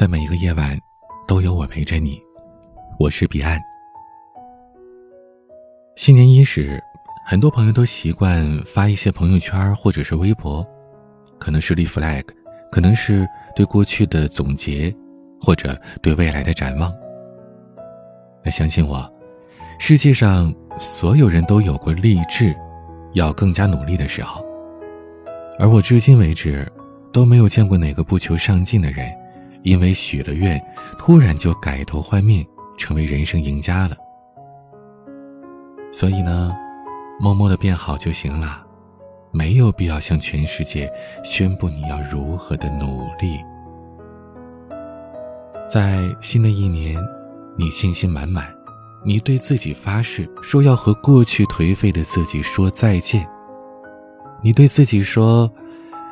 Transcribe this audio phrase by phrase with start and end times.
[0.00, 0.78] 在每一个夜晚，
[1.28, 2.18] 都有我陪着你。
[2.98, 3.60] 我是彼岸。
[5.94, 6.82] 新年伊始，
[7.26, 10.66] 很多朋友都习惯发一些朋友圈或者是微博，
[11.38, 12.24] 可能是立 flag，
[12.72, 14.90] 可能是对过去的总结，
[15.38, 16.90] 或者对未来的展望。
[18.42, 19.06] 那相信我，
[19.78, 22.56] 世界上所有人都有过励志，
[23.12, 24.42] 要更加努力的时候。
[25.58, 26.66] 而我至今为止，
[27.12, 29.06] 都没有见过哪个不求上进的人，
[29.62, 30.60] 因为许了愿，
[30.98, 32.46] 突然就改头换面，
[32.78, 33.96] 成为人生赢家了。
[35.92, 36.54] 所以呢，
[37.18, 38.64] 默默的变好就行了，
[39.32, 40.90] 没有必要向全世界
[41.24, 43.38] 宣布你要如何的努力。
[45.68, 46.96] 在新的一年，
[47.56, 48.46] 你信心满满，
[49.04, 53.28] 你对自己发誓说要和过去颓废的自己说再见。
[54.42, 55.52] 你对自己说，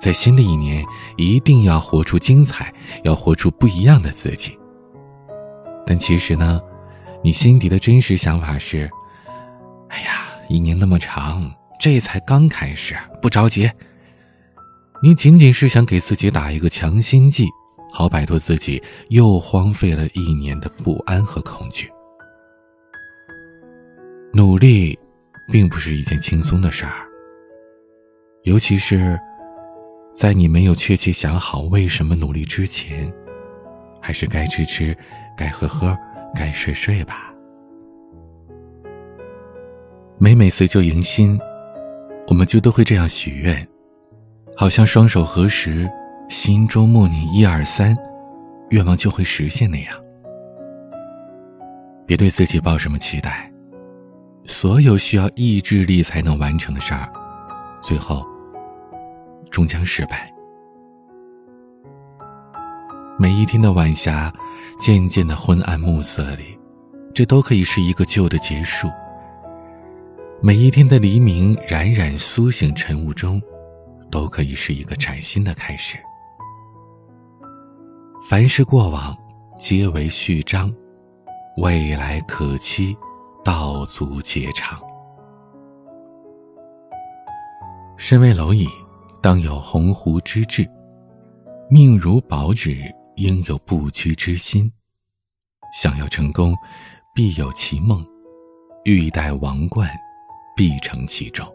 [0.00, 0.82] 在新的一年
[1.18, 2.72] 一定要活出精彩，
[3.04, 4.58] 要活出不一样的自己。
[5.86, 6.60] 但其实呢，
[7.22, 8.90] 你心底的真实想法是：
[9.88, 13.70] 哎呀，一年那么长，这才刚开始，不着急。
[15.02, 17.46] 你仅仅是想给自己打一个强心剂，
[17.92, 21.90] 好摆脱自己又荒废了一年的不安和恐惧。
[24.32, 24.98] 努力，
[25.50, 27.06] 并不是一件轻松的事儿。
[28.44, 29.18] 尤其是，
[30.12, 33.12] 在你没有确切想好为什么努力之前，
[34.00, 34.96] 还是该吃吃，
[35.36, 35.96] 该喝喝，
[36.34, 37.32] 该睡睡吧。
[40.18, 41.38] 每每辞旧迎新，
[42.26, 43.66] 我们就都会这样许愿，
[44.56, 45.88] 好像双手合十，
[46.28, 47.96] 心中默念一二三，
[48.70, 49.96] 愿望就会实现那样。
[52.04, 53.50] 别对自己抱什么期待，
[54.44, 57.08] 所有需要意志力才能完成的事儿，
[57.80, 58.26] 最后。
[59.50, 60.32] 终将失败。
[63.18, 64.32] 每一天的晚霞，
[64.78, 66.58] 渐渐的昏暗暮色里，
[67.12, 68.88] 这都可以是一个旧的结束。
[70.40, 73.42] 每一天的黎明，冉冉苏醒晨雾中，
[74.10, 75.98] 都可以是一个崭新的开始。
[78.26, 79.14] 凡是过往，
[79.58, 80.72] 皆为序章，
[81.58, 82.96] 未来可期，
[83.44, 84.80] 道阻且长。
[87.98, 88.66] 身为蝼蚁。
[89.22, 90.66] 当有鸿鹄之志，
[91.68, 92.82] 命如薄纸，
[93.16, 94.70] 应有不屈之心。
[95.72, 96.56] 想要成功，
[97.14, 98.02] 必有其梦；
[98.84, 99.90] 欲戴王冠，
[100.56, 101.46] 必承其重。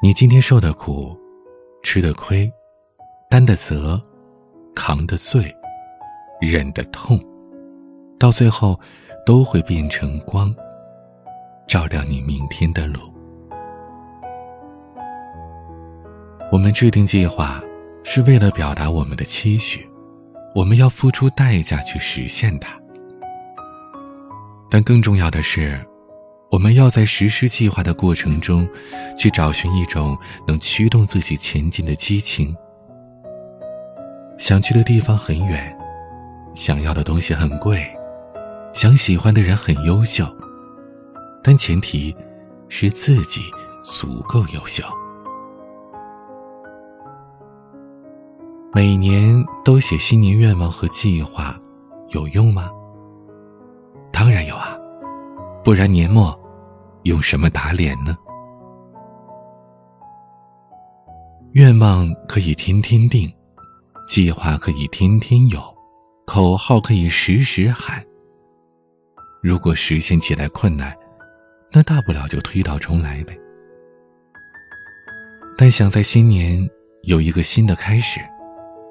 [0.00, 1.18] 你今天受的苦，
[1.82, 2.50] 吃的亏，
[3.28, 4.00] 担的责，
[4.74, 5.52] 扛的罪，
[6.40, 7.20] 忍的痛，
[8.20, 8.78] 到最后，
[9.26, 10.54] 都会变成光，
[11.66, 13.15] 照亮你明天的路。
[16.52, 17.60] 我们制定计划，
[18.04, 19.86] 是为了表达我们的期许，
[20.54, 22.78] 我们要付出代价去实现它。
[24.70, 25.78] 但更重要的是，
[26.50, 28.66] 我们要在实施计划的过程中，
[29.18, 32.54] 去找寻一种能驱动自己前进的激情。
[34.38, 35.76] 想去的地方很远，
[36.54, 37.84] 想要的东西很贵，
[38.72, 40.26] 想喜欢的人很优秀，
[41.42, 42.14] 但前提
[42.68, 43.42] 是自己
[43.82, 44.84] 足够优秀。
[48.76, 51.58] 每年都写新年愿望和计划，
[52.10, 52.70] 有用吗？
[54.12, 54.76] 当然有啊，
[55.64, 56.38] 不然年末
[57.04, 58.14] 用什么打脸呢？
[61.52, 63.32] 愿望可以天天定，
[64.06, 65.58] 计划可以天天有，
[66.26, 68.04] 口号可以时时喊。
[69.42, 70.94] 如果实现起来困难，
[71.72, 73.34] 那大不了就推倒重来呗。
[75.56, 76.60] 但想在新年
[77.04, 78.20] 有一个新的开始。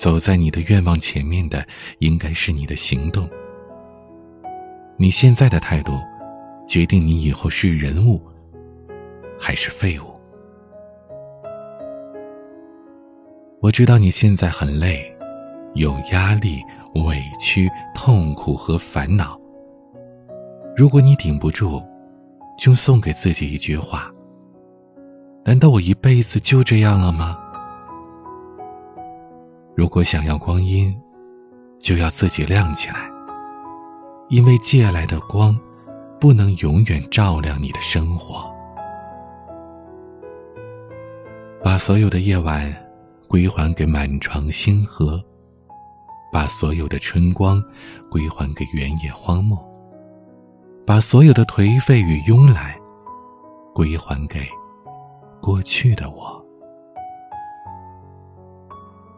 [0.00, 1.62] 走在你的愿望前面的，
[1.98, 3.28] 应该是你的行动。
[4.96, 5.92] 你现在的态度，
[6.66, 8.18] 决定你以后是人物，
[9.38, 10.04] 还是废物。
[13.60, 15.04] 我知道你现在很累，
[15.74, 16.62] 有压力、
[16.94, 19.38] 委屈、痛苦和烦恼。
[20.74, 21.84] 如果你顶不住，
[22.58, 24.10] 就送给自己一句话：
[25.44, 27.38] 难道我一辈子就这样了吗？
[29.80, 30.94] 如果想要光阴，
[31.78, 33.10] 就要自己亮起来。
[34.28, 35.58] 因为借来的光，
[36.20, 38.44] 不能永远照亮你的生活。
[41.64, 42.70] 把所有的夜晚
[43.26, 45.18] 归还给满床星河，
[46.30, 47.58] 把所有的春光
[48.10, 49.58] 归还给原野荒漠，
[50.86, 52.78] 把所有的颓废与慵懒
[53.74, 54.46] 归还给
[55.40, 56.39] 过去的我。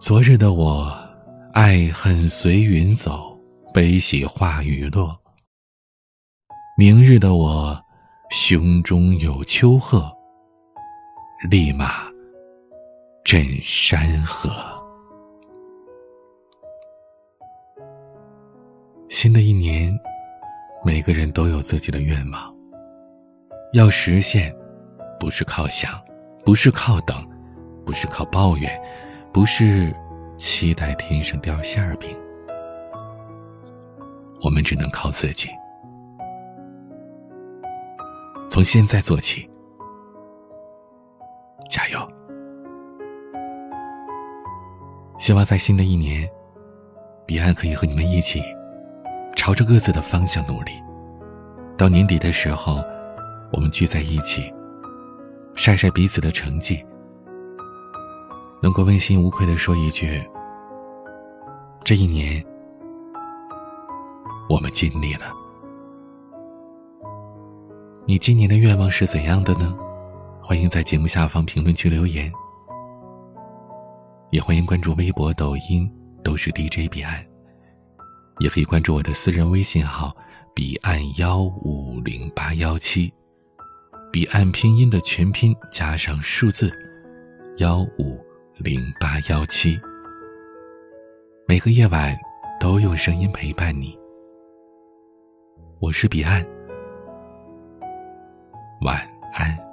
[0.00, 0.90] 昨日的我，
[1.52, 3.38] 爱恨随云走，
[3.74, 5.14] 悲喜化雨落。
[6.74, 7.78] 明日的我，
[8.30, 10.10] 胸中有丘壑，
[11.50, 12.10] 立马
[13.22, 14.50] 震山河。
[19.10, 19.94] 新的一年，
[20.82, 22.56] 每个人都有自己的愿望，
[23.74, 24.50] 要实现，
[25.18, 26.02] 不是靠想，
[26.42, 27.22] 不是靠等，
[27.84, 28.80] 不是靠抱怨，
[29.32, 29.94] 不是。
[30.40, 32.16] 期待天上掉馅儿饼，
[34.42, 35.50] 我们只能靠自己。
[38.48, 39.46] 从现在做起，
[41.68, 41.98] 加油！
[45.18, 46.26] 希望在新的一年，
[47.26, 48.42] 彼岸可以和你们一起，
[49.36, 50.72] 朝着各自的方向努力。
[51.76, 52.82] 到年底的时候，
[53.52, 54.50] 我们聚在一起，
[55.54, 56.82] 晒晒彼此的成绩。
[58.62, 60.22] 能够问心无愧的说一句
[61.82, 62.44] ：“这一年，
[64.48, 65.32] 我们尽力了。”
[68.06, 69.74] 你今年的愿望是怎样的呢？
[70.42, 72.30] 欢迎在节目下方评论区留言，
[74.30, 75.90] 也欢迎关注微博、抖音，
[76.22, 77.24] 都是 DJ 彼岸，
[78.40, 80.14] 也可以关注我的私人微信号
[80.54, 83.10] “彼岸幺五零八幺七”，
[84.12, 86.70] 彼岸拼音的全拼加上数字
[87.56, 88.29] 幺五。
[88.62, 89.80] 零八幺七，
[91.48, 92.14] 每个夜晚
[92.60, 93.98] 都用声音陪伴你。
[95.80, 96.44] 我是彼岸，
[98.82, 99.00] 晚
[99.32, 99.69] 安。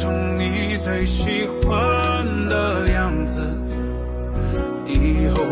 [0.00, 3.40] 成你最喜欢的样子，
[4.86, 5.42] 以后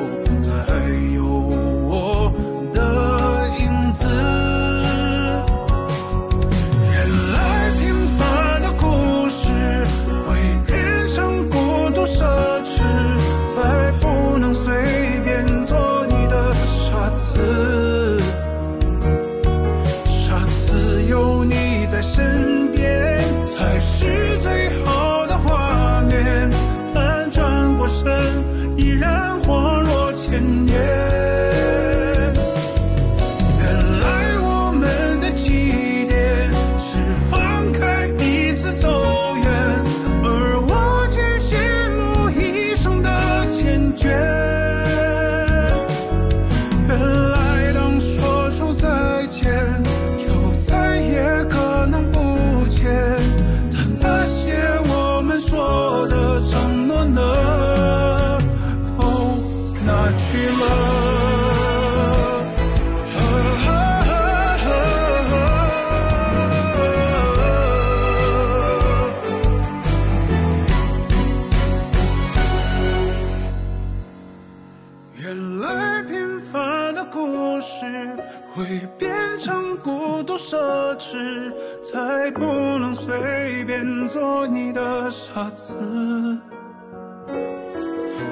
[82.30, 85.74] 不能随便做你的傻子。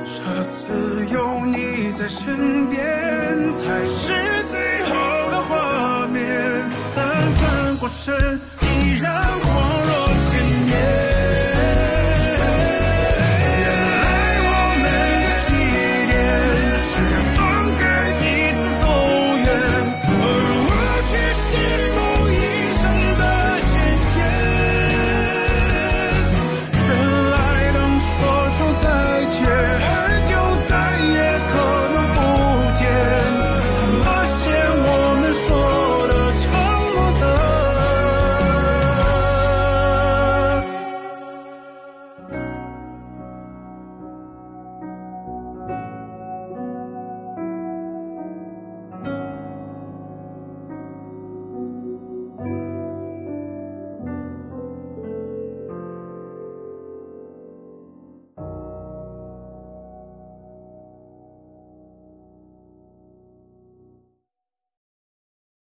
[0.05, 6.71] 傻子有你在身边，才是最好的画面。
[6.95, 8.41] 但转过身，